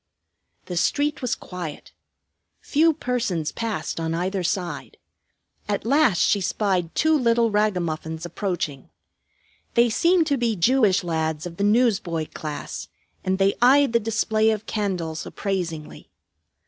The 0.65 0.77
street 0.77 1.21
was 1.21 1.35
quiet. 1.35 1.91
Few 2.59 2.91
persons 2.91 3.51
passed 3.51 3.99
on 3.99 4.15
either 4.15 4.41
side. 4.41 4.97
At 5.69 5.85
last 5.85 6.17
she 6.21 6.41
spied 6.41 6.95
two 6.95 7.15
little 7.15 7.51
ragamuffins 7.51 8.25
approaching. 8.25 8.89
They 9.75 9.91
seemed 9.91 10.25
to 10.25 10.37
be 10.37 10.55
Jewish 10.55 11.03
lads 11.03 11.45
of 11.45 11.57
the 11.57 11.63
newsboy 11.63 12.29
class, 12.33 12.87
and 13.23 13.37
they 13.37 13.53
eyed 13.61 13.93
the 13.93 13.99
display 13.99 14.49
of 14.49 14.65
candles 14.65 15.23
appraisingly. 15.27 16.09